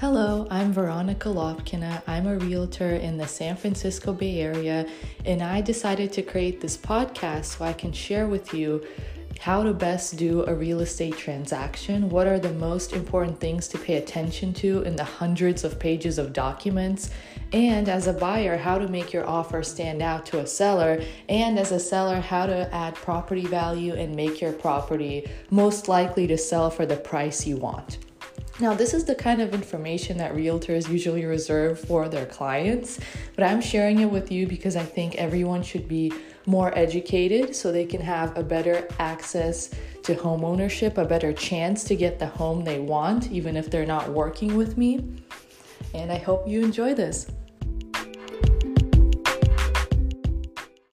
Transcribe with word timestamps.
Hello, 0.00 0.48
I'm 0.50 0.72
Veronica 0.72 1.28
Lopkina. 1.28 2.02
I'm 2.06 2.26
a 2.26 2.38
realtor 2.38 2.92
in 2.92 3.18
the 3.18 3.28
San 3.28 3.54
Francisco 3.54 4.14
Bay 4.14 4.40
Area, 4.40 4.88
and 5.26 5.42
I 5.42 5.60
decided 5.60 6.10
to 6.14 6.22
create 6.22 6.58
this 6.58 6.74
podcast 6.74 7.44
so 7.44 7.66
I 7.66 7.74
can 7.74 7.92
share 7.92 8.26
with 8.26 8.54
you 8.54 8.82
how 9.40 9.62
to 9.62 9.74
best 9.74 10.16
do 10.16 10.46
a 10.46 10.54
real 10.54 10.80
estate 10.80 11.18
transaction, 11.18 12.08
what 12.08 12.26
are 12.26 12.38
the 12.38 12.54
most 12.54 12.94
important 12.94 13.38
things 13.40 13.68
to 13.68 13.78
pay 13.78 13.96
attention 13.96 14.54
to 14.54 14.80
in 14.84 14.96
the 14.96 15.04
hundreds 15.04 15.64
of 15.64 15.78
pages 15.78 16.16
of 16.16 16.32
documents, 16.32 17.10
and 17.52 17.86
as 17.86 18.06
a 18.06 18.14
buyer, 18.14 18.56
how 18.56 18.78
to 18.78 18.88
make 18.88 19.12
your 19.12 19.28
offer 19.28 19.62
stand 19.62 20.00
out 20.00 20.24
to 20.24 20.38
a 20.38 20.46
seller, 20.46 21.02
and 21.28 21.58
as 21.58 21.72
a 21.72 21.78
seller, 21.78 22.20
how 22.20 22.46
to 22.46 22.74
add 22.74 22.94
property 22.94 23.44
value 23.44 23.92
and 23.92 24.16
make 24.16 24.40
your 24.40 24.54
property 24.54 25.30
most 25.50 25.88
likely 25.88 26.26
to 26.26 26.38
sell 26.38 26.70
for 26.70 26.86
the 26.86 26.96
price 26.96 27.46
you 27.46 27.58
want. 27.58 27.98
Now, 28.60 28.74
this 28.74 28.92
is 28.92 29.04
the 29.04 29.14
kind 29.14 29.40
of 29.40 29.54
information 29.54 30.18
that 30.18 30.34
realtors 30.34 30.86
usually 30.86 31.24
reserve 31.24 31.80
for 31.80 32.10
their 32.10 32.26
clients, 32.26 33.00
but 33.34 33.42
I'm 33.42 33.62
sharing 33.62 34.00
it 34.00 34.10
with 34.10 34.30
you 34.30 34.46
because 34.46 34.76
I 34.76 34.84
think 34.84 35.14
everyone 35.14 35.62
should 35.62 35.88
be 35.88 36.12
more 36.44 36.76
educated 36.76 37.56
so 37.56 37.72
they 37.72 37.86
can 37.86 38.02
have 38.02 38.36
a 38.36 38.42
better 38.42 38.86
access 38.98 39.70
to 40.02 40.14
home 40.14 40.44
ownership, 40.44 40.98
a 40.98 41.06
better 41.06 41.32
chance 41.32 41.84
to 41.84 41.96
get 41.96 42.18
the 42.18 42.26
home 42.26 42.62
they 42.62 42.80
want, 42.80 43.30
even 43.32 43.56
if 43.56 43.70
they're 43.70 43.86
not 43.86 44.10
working 44.10 44.54
with 44.56 44.76
me. 44.76 45.22
And 45.94 46.12
I 46.12 46.18
hope 46.18 46.46
you 46.46 46.62
enjoy 46.62 46.92
this. 46.92 47.30